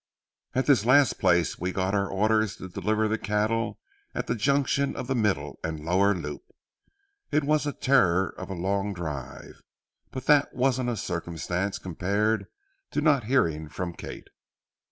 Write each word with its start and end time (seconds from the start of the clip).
"At 0.55 0.65
this 0.65 0.83
last 0.83 1.19
place 1.19 1.59
we 1.59 1.71
got 1.71 1.93
our 1.93 2.07
orders 2.09 2.55
to 2.55 2.67
deliver 2.67 3.07
the 3.07 3.19
cattle 3.19 3.79
at 4.15 4.25
the 4.25 4.33
junction 4.33 4.95
of 4.95 5.05
the 5.05 5.13
middle 5.13 5.59
and 5.63 5.85
lower 5.85 6.15
Loup. 6.15 6.41
It 7.29 7.43
was 7.43 7.67
a 7.67 7.71
terror 7.73 8.33
of 8.35 8.49
a 8.49 8.55
long 8.55 8.95
drive, 8.95 9.61
but 10.09 10.25
that 10.25 10.55
wasn't 10.55 10.89
a 10.89 10.97
circumstance 10.97 11.77
compared 11.77 12.47
to 12.89 13.01
not 13.01 13.25
hearing 13.25 13.69
from 13.69 13.93
Kate. 13.93 14.29